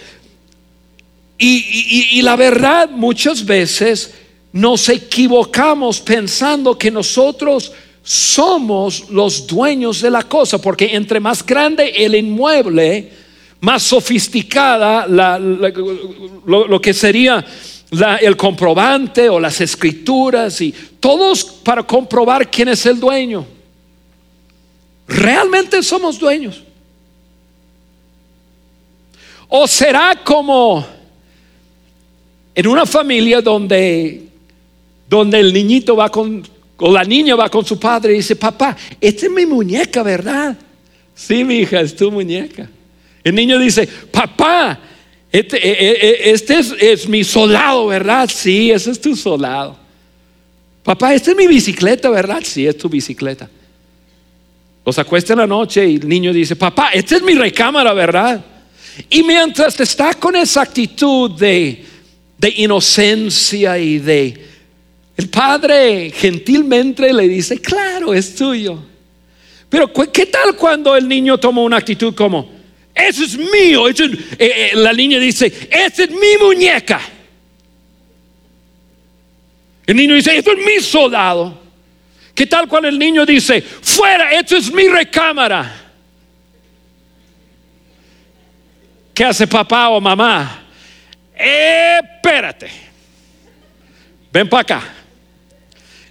[1.45, 4.15] y, la verdad, muchas veces
[4.53, 11.93] nos equivocamos pensando que nosotros somos los dueños de la cosa, porque entre más grande
[11.97, 13.11] el inmueble,
[13.59, 17.45] más sofisticada lo, que sería
[18.21, 23.45] el comprobante o las escrituras y todos para comprobar quién es el dueño.
[25.13, 26.63] Realmente somos dueños.
[29.49, 30.85] O será como
[32.55, 34.23] en una familia donde,
[35.09, 36.43] donde el niñito va con,
[36.79, 40.57] o la niña va con su padre y dice, papá, esta es mi muñeca, ¿verdad?
[41.15, 42.69] Sí, mi hija, es tu muñeca.
[43.23, 44.81] El niño dice, papá,
[45.31, 48.29] Este, eh, eh, eh, este es, es mi soldado, ¿verdad?
[48.33, 49.79] Sí, ese es tu soldado.
[50.83, 52.43] Papá, esta es mi bicicleta, ¿verdad?
[52.45, 53.49] Sí, es tu bicicleta.
[54.85, 58.45] Los acuesta en la noche y el niño dice, papá, esta es mi recámara, ¿verdad?
[59.09, 61.85] Y mientras está con esa actitud de,
[62.39, 64.49] de inocencia y de...
[65.17, 68.83] El padre gentilmente le dice, claro, es tuyo.
[69.69, 72.51] Pero ¿qué tal cuando el niño toma una actitud como,
[72.95, 73.89] eso es mío?
[73.89, 77.01] Eso es, eh, eh, la niña dice, esa es mi muñeca.
[79.87, 81.62] El niño dice, esto es mi soldado.
[82.35, 85.81] ¿Qué tal cuando el niño dice, fuera, esto es mi recámara?
[89.15, 90.59] ¿Qué hace papá o mamá?
[91.35, 92.71] espérate,
[94.33, 94.95] ven para acá.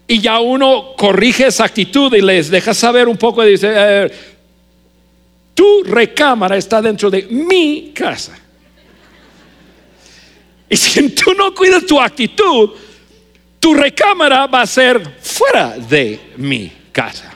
[0.07, 4.11] Y ya uno corrige esa actitud y les deja saber un poco y dice, eh,
[5.53, 8.37] tu recámara está dentro de mi casa.
[10.69, 12.71] Y si tú no cuidas tu actitud,
[13.61, 17.31] tu recámara va a ser fuera de mi casa.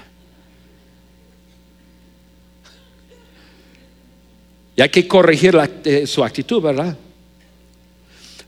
[4.75, 6.97] Y hay que corregir eh, su actitud, ¿verdad?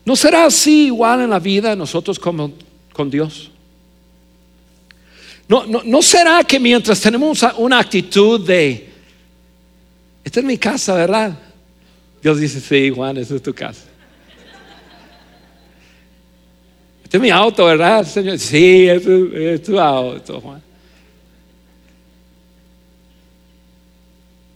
[0.04, 2.52] ¿No será así igual en la vida nosotros como
[2.92, 3.52] con Dios?
[5.46, 8.90] ¿No, no, será que mientras tenemos una actitud de,
[10.22, 11.38] esta es mi casa, ¿verdad?
[12.22, 13.87] Dios dice, sí, Juan, esta es tu casa.
[17.08, 18.38] Este es mi auto, ¿verdad, Señor?
[18.38, 20.62] Sí, este es tu auto, Juan.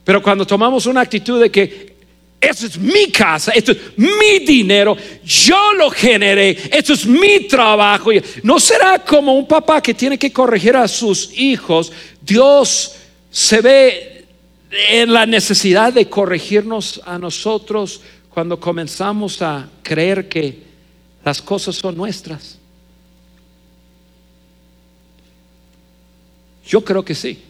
[0.05, 1.95] Pero cuando tomamos una actitud de que
[2.39, 8.11] esa es mi casa, esto es mi dinero, yo lo generé, esto es mi trabajo.
[8.43, 11.91] No será como un papá que tiene que corregir a sus hijos.
[12.21, 12.97] Dios
[13.31, 14.27] se ve
[14.91, 20.72] en la necesidad de corregirnos a nosotros cuando comenzamos a creer que
[21.25, 22.59] las cosas son nuestras?
[26.67, 27.43] Yo creo que sí.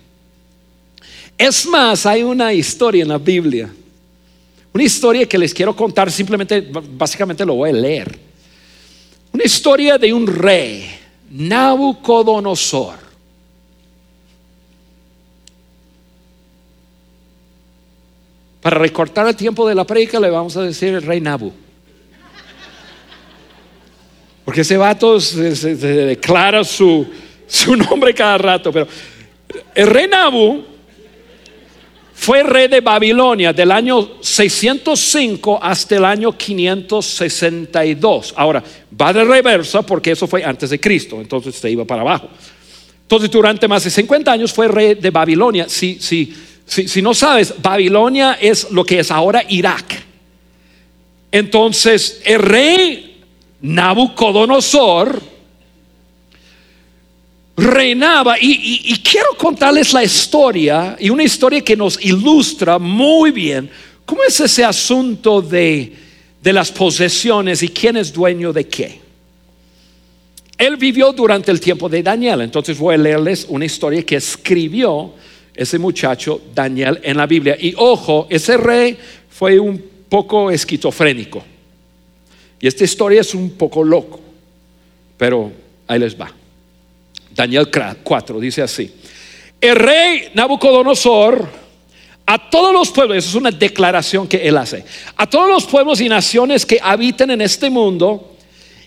[1.38, 3.72] Es más, hay una historia en la Biblia.
[4.72, 8.18] Una historia que les quiero contar, simplemente, básicamente lo voy a leer.
[9.32, 10.90] Una historia de un rey,
[11.30, 13.02] Nabucodonosor.
[18.60, 21.52] Para recortar el tiempo de la predica le vamos a decir el rey Nabu.
[24.44, 27.06] Porque ese vato se, declara su,
[27.46, 28.72] su, nombre cada rato.
[28.72, 28.88] Pero
[29.74, 30.64] el rey Nabu
[32.14, 38.34] fue rey de Babilonia del año 605 hasta el año 562.
[38.36, 38.62] Ahora,
[39.00, 42.28] va de reversa porque eso fue antes de Cristo, entonces se iba para abajo.
[43.02, 45.68] Entonces, durante más de 50 años fue rey de Babilonia.
[45.68, 46.32] Si, si,
[46.64, 50.02] si, si no sabes, Babilonia es lo que es ahora Irak.
[51.30, 53.11] Entonces, el rey
[53.62, 55.22] Nabucodonosor
[57.56, 63.70] reinaba y, quiero contarles la historia y una historia que nos ilustra muy bien
[64.04, 65.92] cómo es ese asunto de,
[66.42, 69.00] de las posesiones y quién es dueño de qué.
[70.58, 75.12] Él vivió durante el tiempo de Daniel, entonces voy a leerles una historia que escribió
[75.54, 77.56] ese muchacho Daniel en la Biblia.
[77.60, 78.96] Y ojo, ese rey
[79.30, 81.51] fue un poco esquizofrénico.
[82.62, 84.20] Y esta historia es un poco loco,
[85.18, 85.50] pero
[85.88, 86.32] ahí les va.
[87.34, 87.68] Daniel
[88.04, 88.94] 4 dice así.
[89.60, 91.48] El rey Nabucodonosor
[92.24, 94.84] a todos los pueblos, eso es una declaración que él hace,
[95.16, 98.36] a todos los pueblos y naciones que habitan en este mundo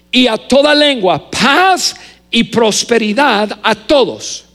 [0.10, 1.98] y a toda lengua, paz
[2.32, 4.46] y prosperidad a todos.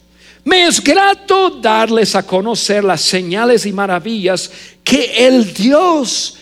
[0.43, 4.51] Me es grato darles a conocer las señales y maravillas
[4.83, 6.37] que el Dios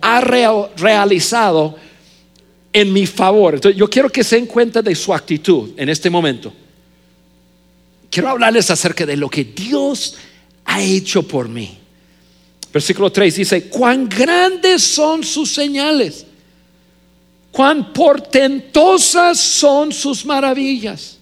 [0.00, 1.76] ha realizado
[2.72, 3.54] en mi favor.
[3.54, 6.52] Entonces, yo quiero que se den cuenta de su actitud en este momento.
[8.10, 10.16] Quiero hablarles acerca de lo que Dios
[10.64, 11.78] ha hecho por mí.
[12.72, 16.26] Versículo 3 dice, cuán grandes son sus señales,
[17.50, 21.18] cuán portentosas son sus maravillas.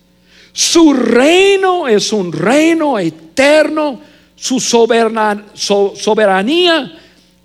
[0.53, 4.01] Su reino es un reino eterno,
[4.35, 6.99] su soberanía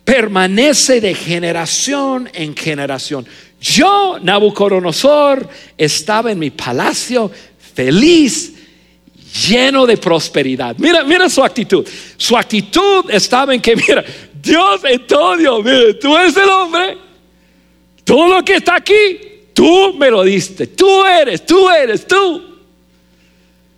[0.10, 3.28] permanece de generación en generación.
[3.62, 7.30] Yo, Nabucodonosor, estaba en mi palacio
[7.76, 8.54] feliz,
[9.48, 10.76] lleno de prosperidad.
[10.80, 11.88] Mira, mira su actitud.
[12.18, 14.04] Su actitud estaba en que, mira,
[14.42, 15.62] Dios es todo.
[15.62, 16.98] Mira, tú eres el hombre.
[18.04, 19.20] Todo lo que está aquí,
[19.54, 20.66] tú me lo diste.
[20.66, 22.58] Tú eres, tú eres, tú.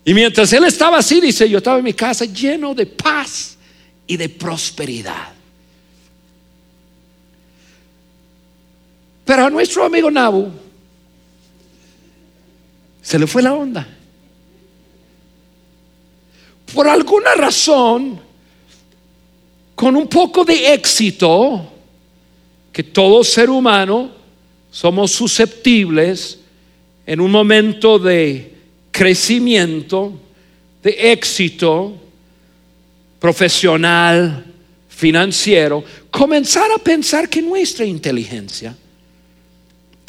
[0.06, 3.58] Y mientras él estaba así, dice, yo estaba en mi casa lleno de paz
[4.08, 5.41] y de prosperidad.
[9.32, 10.52] Pero a nuestro amigo Nabu
[13.02, 13.88] se le fue la onda.
[16.74, 18.20] Por alguna razón,
[19.74, 21.66] con un poco de éxito,
[22.74, 24.12] que todo ser humano
[24.70, 26.40] somos susceptibles
[27.06, 28.54] en un momento de
[28.92, 30.12] crecimiento,
[30.84, 31.94] de éxito
[33.18, 34.44] profesional,
[34.90, 38.76] financiero, comenzar a pensar que nuestra inteligencia,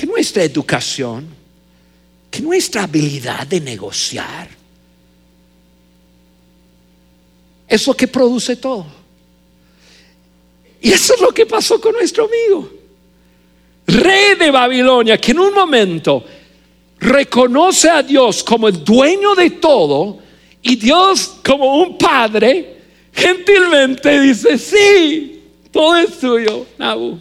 [0.02, 1.28] que nuestra educación,
[2.28, 4.48] que nuestra habilidad de negociar,
[7.68, 8.84] es lo que produce todo.
[10.80, 12.68] Y eso es lo que pasó con nuestro amigo.
[13.86, 16.24] Rey de Babilonia, que en un momento
[16.98, 20.18] reconoce a Dios como el dueño de todo
[20.62, 22.76] y Dios como un padre,
[23.12, 27.20] gentilmente dice, sí, todo es tuyo, Nabu.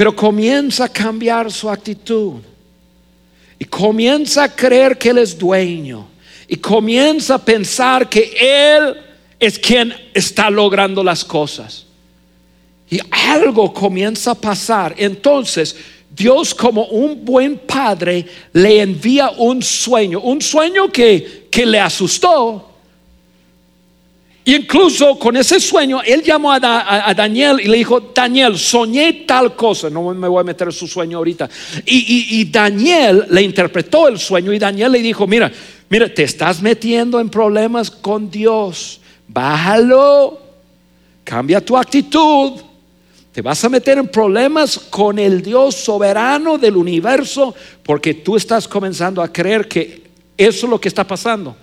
[0.00, 2.40] Pero comienza a cambiar su actitud
[3.58, 6.08] y comienza a creer que Él es dueño
[6.48, 8.96] y comienza a pensar que Él
[9.38, 11.84] es quien está logrando las cosas.
[12.88, 14.94] Y algo comienza a pasar.
[14.96, 15.76] Entonces,
[16.08, 22.69] Dios como un buen padre le envía un sueño, un sueño que, que le asustó.
[24.44, 29.90] Incluso con ese sueño, él llamó a, Daniel y le dijo, Daniel, soñé tal cosa,
[29.90, 31.48] no me voy a meter en su sueño ahorita.
[31.86, 35.50] Y, y Daniel le interpretó el sueño y Daniel le dijo, mira,
[35.88, 40.40] mira, te estás metiendo en problemas con Dios, bájalo,
[41.24, 42.60] cambia tu actitud
[43.32, 48.66] te vas a meter en problemas con el Dios soberano del universo porque tú estás
[48.66, 50.02] comenzando a creer que
[50.36, 51.56] eso es lo que está pasando.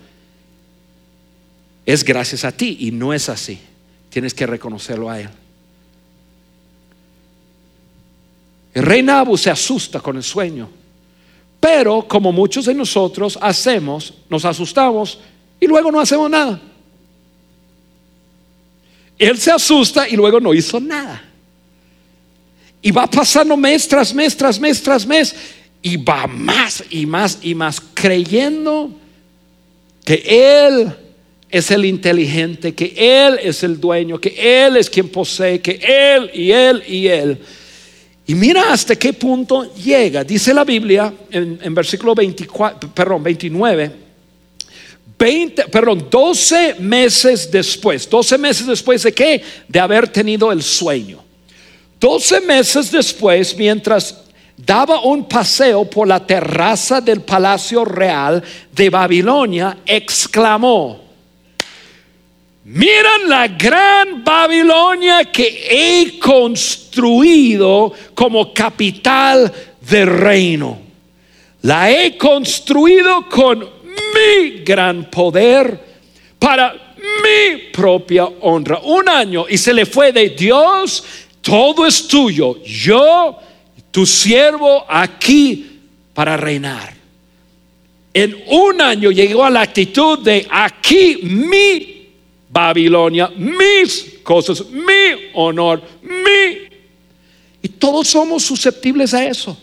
[1.87, 3.57] Es gracias a ti y no es así.
[4.09, 5.29] Tienes que reconocerlo a Él.
[8.73, 10.69] El rey Nabu se asusta con el sueño.
[11.61, 15.19] Pero como muchos de nosotros hacemos, nos asustamos
[15.61, 16.59] y luego no hacemos nada.
[19.17, 21.23] Él se asusta y luego no hizo nada.
[22.81, 25.33] Y va pasando mes tras mes, tras mes, tras mes.
[25.81, 28.91] Y va más y más y más creyendo
[30.03, 30.21] que
[30.67, 31.06] Él
[31.49, 36.29] es el inteligente, que Él es el dueño, que Él es quien posee, que Él
[36.33, 37.37] y Él y Él.
[38.25, 40.23] Y mira hasta qué punto llega.
[40.23, 43.91] Dice la Biblia en, versículo 24, perdón, 29.
[45.17, 49.41] 20, perdón, 12 meses después, 12 meses después de qué?
[49.67, 51.23] De haber tenido el sueño.
[51.99, 54.23] Doce meses después, mientras
[54.55, 61.06] daba un paseo por la terraza del Palacio Real de Babilonia, exclamó,
[62.67, 69.51] miran la gran Babilonia que he construido como capital
[69.81, 70.79] del reino.
[71.61, 75.79] La he construido con mi gran poder
[76.37, 78.79] para mi propia honra.
[78.83, 81.03] Un año y se le fue de Dios
[81.47, 83.39] todo es tuyo, yo,
[83.89, 85.79] tu siervo, aquí
[86.13, 86.93] para reinar.
[88.13, 91.96] En un año llegó a la actitud de aquí mi
[92.57, 96.67] Babilonia, mis cosas, mi honor, mi...
[97.61, 99.55] Y todos somos susceptibles a eso.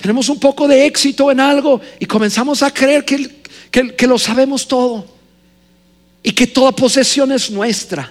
[0.00, 4.66] Tenemos un poco de éxito en algo y comenzamos a creer que, que, lo sabemos
[4.66, 5.04] todo
[6.22, 8.10] y que toda posesión es nuestra.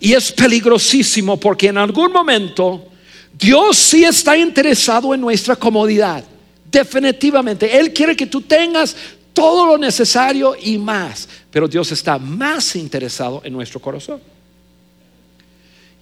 [0.00, 2.86] Y es peligrosísimo porque en algún momento
[3.34, 6.24] Dios sí está interesado en nuestra comodidad.
[6.72, 7.78] Definitivamente.
[7.78, 8.96] Él quiere que tú tengas
[9.32, 11.28] todo lo necesario y más.
[11.50, 14.20] Pero Dios está más interesado en nuestro corazón.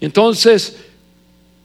[0.00, 0.76] Entonces,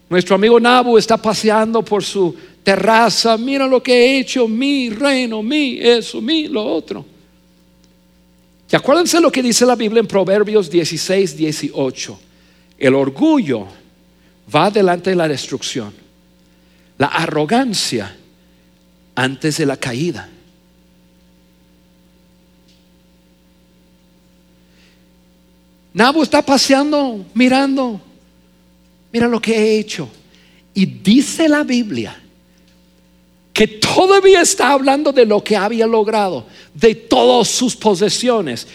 [0.09, 3.37] nuestro amigo Nabu está paseando por su terraza.
[3.37, 7.05] Mira lo que he hecho, mi reino, mi eso, mi lo otro.
[8.71, 12.19] Y acuérdense lo que dice la Biblia en Proverbios 16, 18.
[12.79, 13.67] El orgullo
[14.53, 15.93] va delante de la destrucción.
[16.97, 18.15] La arrogancia
[19.15, 20.29] antes de la caída.
[25.93, 28.01] Nabo está paseando, mirando,
[29.11, 30.09] mira lo que he hecho.
[30.73, 32.19] Y dice la Biblia
[33.53, 38.67] que todavía está hablando de lo que había logrado, de todas sus posesiones.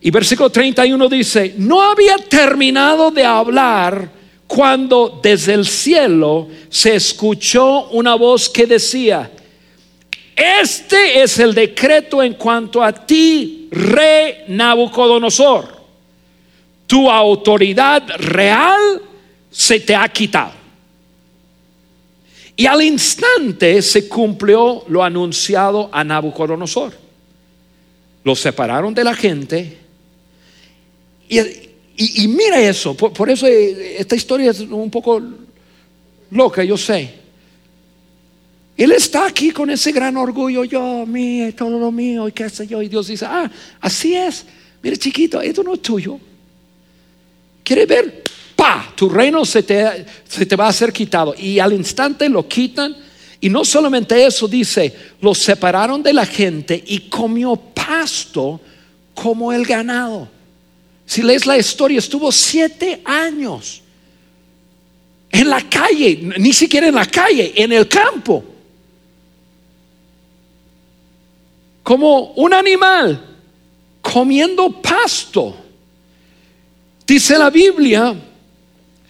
[0.00, 4.10] Y versículo 31 dice, no había terminado de hablar
[4.46, 9.30] cuando desde el cielo se escuchó una voz que decía,
[10.36, 15.82] este es el decreto en cuanto a ti, rey Nabucodonosor
[16.92, 19.00] tu autoridad real
[19.50, 20.52] se te ha quitado.
[22.54, 26.92] Y al instante se cumplió lo anunciado a Nabucodonosor.
[28.22, 29.78] Lo separaron de la gente.
[31.30, 35.18] Y, mira eso, por, eso eh, esta historia es un poco
[36.30, 37.21] loca, yo sé.
[38.76, 42.66] Él está aquí con ese gran orgullo, yo, mío, todo lo mío, y qué sé
[42.66, 42.80] yo.
[42.80, 43.50] Y Dios dice, ah,
[43.80, 44.46] así es.
[44.82, 46.18] Mire, chiquito, esto no es tuyo.
[47.62, 48.24] ¿Quieres ver?
[48.56, 48.92] ¡Pa!
[48.96, 51.34] Tu reino se te, se te va a ser quitado.
[51.38, 52.96] Y al instante lo quitan.
[53.40, 58.60] Y no solamente eso, dice, lo separaron de la gente y comió pasto
[59.14, 60.28] como el ganado.
[61.04, 63.82] Si lees la historia, estuvo siete años
[65.30, 68.51] en la calle, ni siquiera en la calle, en el campo.
[71.82, 73.32] Como un animal
[74.00, 75.56] comiendo pasto.
[77.06, 78.14] Dice la Biblia,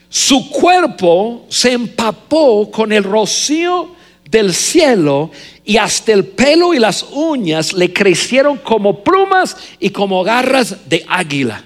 [0.08, 3.94] su cuerpo se empapó con el rocío
[4.30, 5.30] del cielo
[5.64, 11.04] y hasta el pelo y las uñas le crecieron como plumas y como garras de
[11.08, 11.62] águila.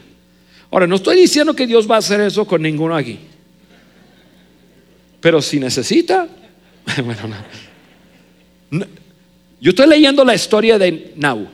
[0.71, 3.19] Ahora, no estoy diciendo que Dios va a hacer eso con ninguno aquí.
[5.21, 6.29] Pero si necesita,
[7.05, 7.21] bueno,
[8.71, 9.06] no.
[9.61, 11.49] Yo estoy leyendo la historia de Nau.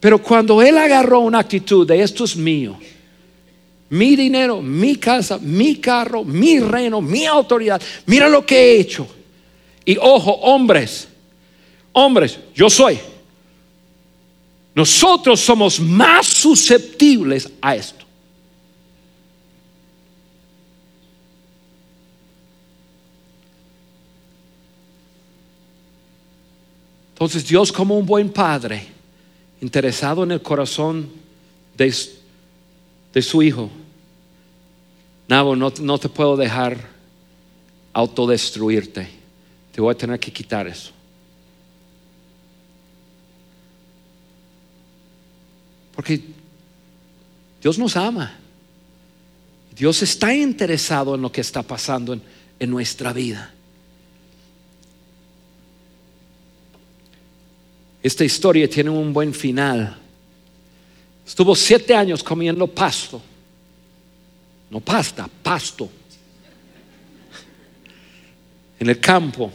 [0.00, 2.76] Pero cuando él agarró una actitud de esto es mío,
[3.90, 9.06] mi dinero, mi casa, mi carro, mi reino, mi autoridad, mira lo que he hecho.
[9.84, 11.08] Y ojo, hombres,
[11.92, 12.98] hombres, yo soy.
[14.74, 18.01] Nosotros somos más susceptibles a esto.
[27.22, 28.84] Entonces Dios como un buen padre
[29.60, 31.08] interesado en el corazón
[31.76, 31.92] de,
[33.22, 33.70] su hijo.
[35.28, 36.84] Nabo, no, no te puedo dejar
[37.92, 39.08] autodestruirte.
[39.70, 40.90] Te voy a tener que quitar eso.
[45.94, 46.24] Porque
[47.62, 48.34] Dios nos ama.
[49.76, 52.18] Dios está interesado en lo que está pasando
[52.58, 53.54] en nuestra vida.
[58.02, 59.96] Esta historia tiene un buen final.
[61.26, 63.22] Estuvo siete años comiendo pasto.
[64.70, 65.88] No pasta, pasto.
[68.80, 69.52] En el campo,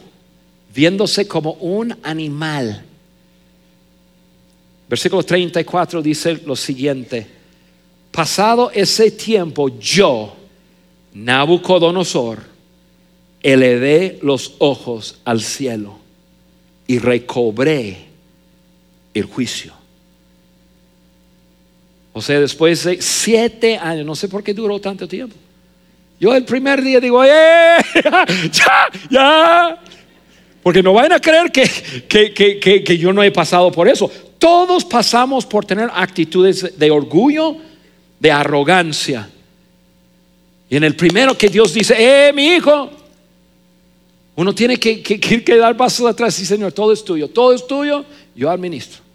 [0.74, 2.84] viéndose como un animal.
[4.88, 7.26] Versículo 34 dice lo siguiente.
[8.10, 10.34] Pasado ese tiempo, yo,
[11.12, 12.38] Nabucodonosor,
[13.42, 15.98] elevé los ojos al cielo
[16.86, 18.07] y recobré
[19.18, 19.72] el juicio.
[22.12, 25.36] O sea, después de siete años, no sé por qué duró tanto tiempo.
[26.20, 27.24] Yo el primer día digo.
[27.24, 28.88] ¡Ya!
[29.10, 29.78] ¡Ya!
[30.62, 31.68] Porque no vayan a creer que,
[32.08, 34.10] que, que, yo no he pasado por eso.
[34.38, 37.56] Todos pasamos por tener actitudes de orgullo,
[38.18, 39.30] de arrogancia.
[40.68, 42.90] Y en el primero que Dios dice, ¡eh, mi hijo!
[44.34, 47.66] Uno tiene que, que, que dar pasos atrás y Señor, todo es tuyo, todo es
[47.66, 48.04] tuyo,
[48.34, 49.07] yo administro.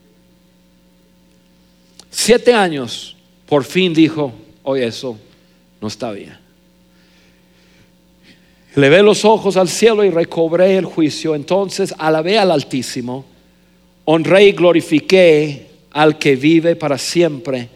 [2.16, 3.16] Siete años,
[3.48, 5.18] por fin dijo, oye, eso
[5.82, 6.38] no está bien.
[8.88, 11.34] ve los ojos al cielo y recobré el juicio.
[11.34, 13.26] Entonces alabé al Altísimo,
[14.06, 17.68] honré y glorifiqué al que vive para siempre.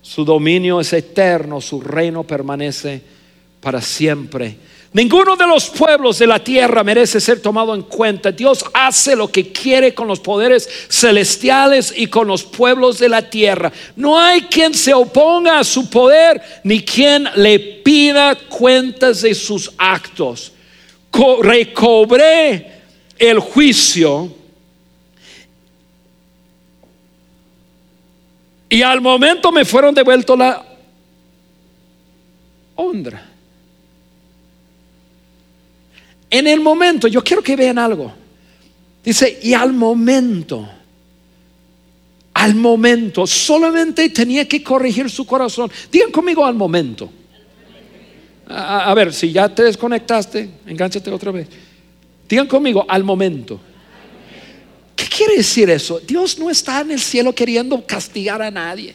[0.00, 3.02] Su dominio es eterno, su reino permanece
[3.60, 4.56] para siempre.
[4.94, 8.30] Ninguno de los pueblos de la tierra merece ser tomado en cuenta.
[8.30, 13.22] Dios hace lo que quiere con los poderes celestiales y con los pueblos de la
[13.30, 13.72] tierra.
[13.96, 19.72] No hay quien se oponga a su poder ni quien le pida cuentas de sus
[19.78, 20.52] actos.
[21.40, 22.82] recobré
[23.18, 24.30] el juicio
[28.68, 30.62] y al momento me fueron devuelto la
[32.74, 33.31] honra.
[36.32, 38.10] En el momento, yo quiero que vean algo.
[39.04, 40.66] Dice, y al momento,
[42.32, 45.70] al momento, solamente tenía que corregir su corazón.
[45.90, 47.12] Digan conmigo al momento.
[48.48, 51.48] A, ver, si ya te desconectaste, engánchate otra vez.
[52.26, 53.60] Digan conmigo al momento.
[54.96, 56.00] ¿Qué quiere decir eso?
[56.00, 58.94] Dios no está en el cielo queriendo castigar a nadie.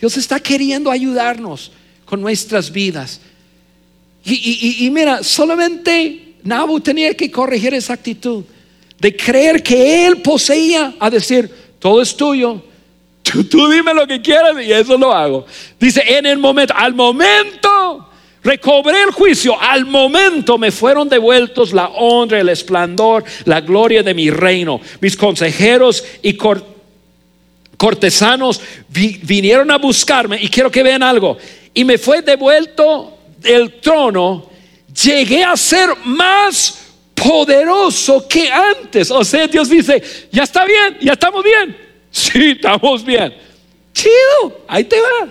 [0.00, 1.70] Dios está queriendo ayudarnos
[2.04, 3.20] con nuestras vidas.
[4.24, 8.44] Y, y mira, solamente Nabu tenía que corregir esa actitud
[8.98, 12.62] de creer que él poseía a decir, todo es tuyo,
[13.50, 15.46] Tú, dime lo que quieras y eso lo hago.
[15.80, 18.08] Dice, en el momento, al momento
[18.42, 24.14] recobré el juicio, al momento me fueron devueltos la honra, el esplendor, la gloria de
[24.14, 24.80] mi reino.
[25.00, 26.38] Mis consejeros y
[27.76, 31.36] cortesanos vinieron a buscarme y quiero que vean algo.
[31.74, 34.50] Y me fue devuelto el trono,
[35.02, 39.10] llegué a ser más poderoso que antes.
[39.10, 41.76] O sea, Dios dice, ya está bien, ya estamos bien.
[42.08, 43.34] Sí, estamos bien.
[43.92, 45.28] Chido, ahí te va.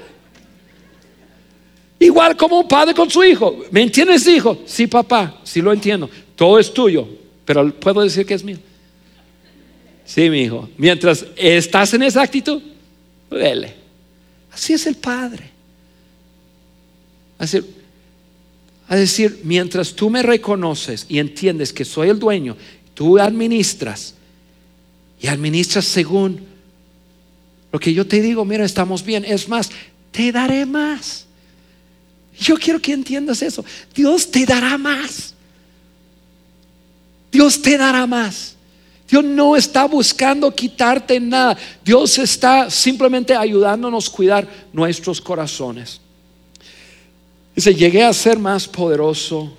[1.98, 3.64] Igual como un padre con su hijo.
[3.72, 4.62] ¿Me entiendes, hijo?
[4.68, 6.08] Sí, papá, sí lo entiendo.
[6.36, 7.08] Todo es tuyo,
[7.44, 8.58] pero puedo decir que es mío.
[10.06, 10.70] Sí, mi hijo.
[10.78, 12.62] Mientras estás en esa actitud,
[13.32, 13.74] vele.
[14.52, 15.50] Así es el padre.
[17.40, 17.62] Así,
[18.88, 22.56] a decir, mientras tú me reconoces y entiendes que soy el dueño,
[22.94, 24.14] tú administras
[25.20, 26.42] y administras según
[27.72, 29.26] lo que yo te digo, mira, estamos bien.
[29.26, 29.70] Es más,
[30.12, 31.26] te daré más.
[32.40, 33.66] Yo quiero que entiendas eso.
[33.94, 35.34] Dios te dará más.
[37.32, 38.56] Dios te dará más.
[39.10, 41.58] Dios no está buscando quitarte nada.
[41.84, 46.00] Dios está simplemente ayudándonos a cuidar nuestros corazones.
[47.56, 49.54] Dice, llegué a ser más poderoso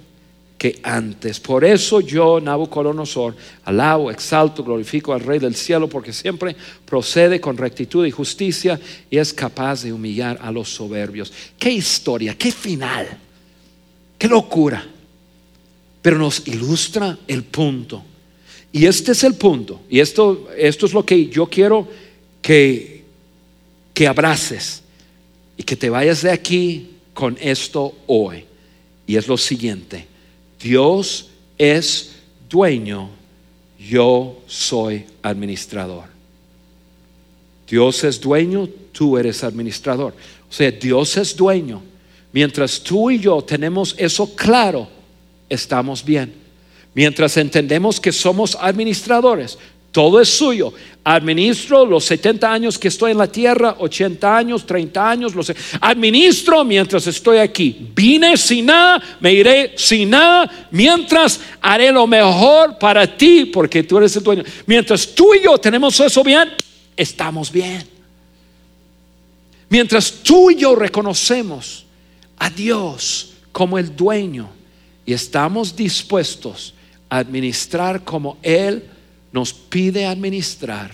[0.59, 1.41] que antes.
[1.41, 3.35] Por eso yo, Nabucodonosor,
[3.65, 8.79] alabo, exalto, glorifico al Rey del cielo, porque siempre procede con rectitud y justicia
[9.11, 11.33] y es capaz de humillar a los soberbios.
[11.59, 13.07] Qué historia, qué final,
[14.19, 14.87] qué locura.
[16.03, 18.03] Pero nos ilustra el punto.
[18.73, 19.81] Y este es el punto.
[19.89, 21.89] Y esto, esto es lo que yo quiero
[22.43, 23.05] que,
[23.93, 24.83] que abraces
[25.57, 28.45] y que te vayas de aquí con esto hoy.
[29.07, 30.07] Y es lo siguiente
[30.61, 32.13] Dios es
[32.49, 33.09] dueño,
[33.79, 36.05] yo soy administrador.
[37.69, 40.15] Dios es dueño, tú eres administrador.
[40.49, 41.83] O sea, Dios es dueño.
[42.33, 44.89] Mientras tú y yo tenemos eso claro,
[45.49, 46.35] estamos bien.
[46.95, 49.59] Mientras entendemos que somos administradores,
[49.93, 50.73] todo es suyo.
[51.09, 56.65] Administro los 70 años que estoy en la tierra, 80 años, 30 años, los administro
[56.65, 57.91] mientras estoy aquí.
[57.95, 63.99] Vine sin nada, me iré sin nada, mientras haré lo mejor para ti, porque tú
[63.99, 64.43] eres el dueño.
[64.67, 66.51] Mientras tú y yo tenemos eso bien,
[66.97, 67.87] estamos bien.
[69.69, 71.87] Mientras tú y yo reconocemos
[72.37, 74.49] a Dios como el dueño
[75.05, 76.75] y estamos dispuestos
[77.09, 78.91] a administrar como Él
[79.33, 80.93] nos pide administrar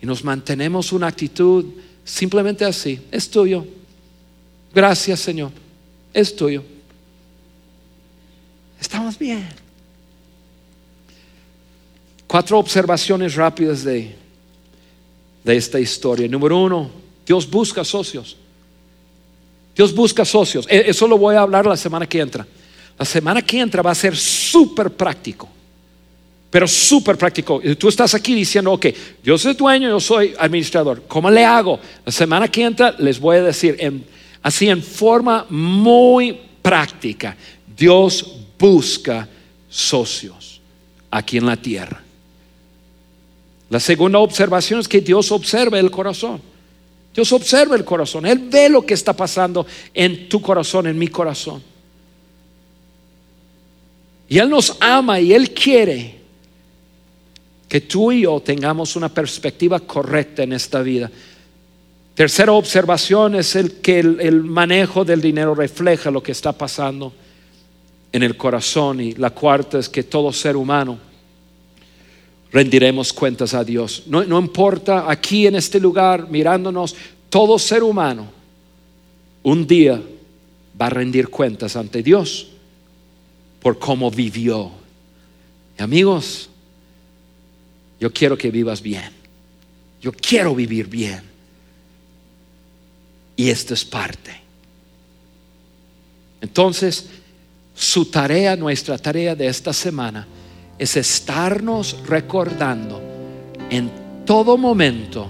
[0.00, 1.64] y nos mantenemos una actitud
[2.04, 3.66] simplemente así, es tuyo.
[4.74, 5.52] Gracias Señor,
[6.12, 6.64] es tuyo.
[8.80, 9.48] Estamos bien.
[12.26, 14.16] Cuatro observaciones rápidas de,
[15.44, 16.26] de esta historia.
[16.26, 16.90] Número uno,
[17.24, 18.36] Dios busca socios.
[19.76, 20.66] Dios busca socios.
[20.68, 22.46] E, eso lo voy a hablar la semana que entra.
[22.98, 25.48] La semana que entra va a ser súper práctico
[26.52, 27.62] pero súper práctico.
[27.78, 28.86] Tú estás aquí diciendo, ok,
[29.24, 31.02] yo soy dueño, yo soy administrador.
[31.08, 31.80] ¿Cómo le hago?
[32.04, 34.04] La semana que entra les voy a decir,
[34.42, 37.34] así en forma muy práctica,
[37.74, 39.26] Dios busca
[39.70, 40.60] socios
[41.10, 42.02] aquí en la tierra.
[43.70, 46.42] La segunda observación es que Dios observa el corazón.
[47.14, 48.26] Dios observa el corazón.
[48.26, 51.62] Él ve lo que está pasando en tu corazón, en mi corazón.
[54.28, 56.20] Y Él nos ama y Él quiere
[57.72, 61.10] que tú y yo tengamos una perspectiva correcta en esta vida.
[62.14, 67.14] Tercera observación es el que el, manejo del dinero refleja lo que está pasando
[68.12, 70.98] en el corazón y la cuarta es que todo ser humano
[72.52, 74.02] rendiremos cuentas a Dios.
[74.04, 76.94] No, no importa aquí en este lugar mirándonos,
[77.30, 78.26] todo ser humano
[79.44, 79.98] un día
[80.78, 82.48] va a rendir cuentas ante Dios
[83.62, 84.70] por cómo vivió.
[85.78, 86.50] Amigos,
[88.02, 89.12] yo quiero que vivas bien.
[90.00, 91.22] Yo quiero vivir bien.
[93.36, 94.32] Y esto es parte.
[96.40, 97.08] Entonces,
[97.76, 100.26] su tarea, nuestra tarea de esta semana,
[100.76, 103.00] es estarnos recordando
[103.70, 103.88] en
[104.26, 105.28] todo momento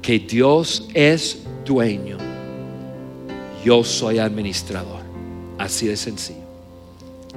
[0.00, 2.16] que Dios es dueño.
[3.62, 5.02] Yo soy administrador.
[5.58, 6.44] Así de sencillo.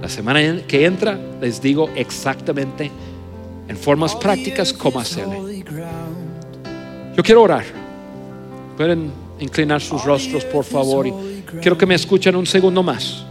[0.01, 2.89] La semana que entra les digo exactamente
[3.67, 5.47] en formas prácticas cómo hacerlo.
[7.15, 7.65] Yo quiero orar.
[8.75, 11.07] Pueden inclinar sus rostros, por favor.
[11.07, 11.13] Y
[11.61, 13.25] quiero que me escuchen un segundo más.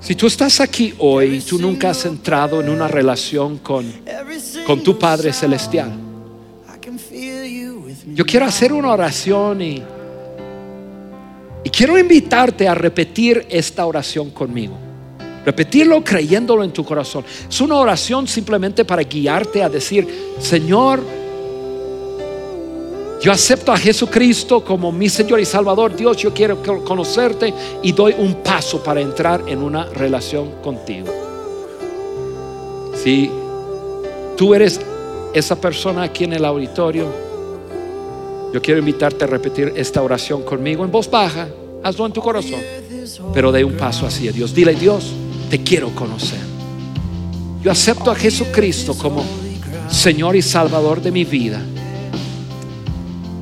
[0.00, 3.92] Si tú estás aquí hoy y tú nunca has entrado en una relación con,
[4.64, 5.90] con tu Padre Celestial,
[8.14, 9.82] Yo quiero hacer una oración y,
[11.64, 14.85] y quiero invitarte a repetir esta oración conmigo.
[15.46, 17.24] Repetirlo creyéndolo en tu corazón.
[17.48, 21.00] Es una oración simplemente para guiarte a decir, Señor,
[23.22, 25.94] yo acepto a Jesucristo como mi Señor y Salvador.
[25.94, 31.06] Dios, yo quiero conocerte y doy un paso para entrar en una relación contigo.
[32.94, 33.30] Si
[34.36, 34.80] tú eres
[35.32, 37.06] esa persona aquí en el auditorio,
[38.52, 41.46] yo quiero invitarte a repetir esta oración conmigo en voz baja.
[41.84, 42.60] Hazlo en tu corazón,
[43.32, 44.52] pero de un paso hacia Dios.
[44.52, 45.12] Dile, Dios,
[45.50, 46.40] te quiero conocer.
[47.62, 49.24] Yo acepto a Jesucristo como
[49.90, 51.60] Señor y Salvador de mi vida.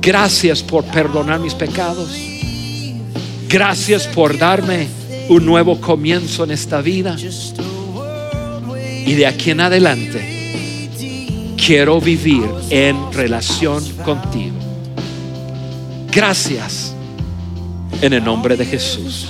[0.01, 2.09] Gracias por perdonar mis pecados.
[3.49, 4.87] Gracias por darme
[5.29, 7.15] un nuevo comienzo en esta vida.
[9.05, 14.55] Y de aquí en adelante quiero vivir en relación contigo.
[16.11, 16.93] Gracias
[18.01, 19.29] en el nombre de Jesús.